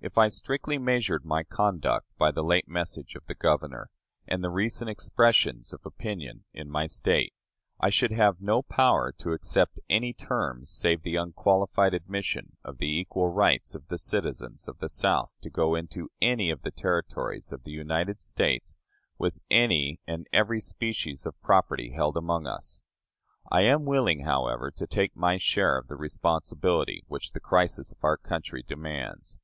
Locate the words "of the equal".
12.64-13.28